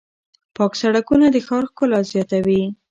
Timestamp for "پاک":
0.55-0.71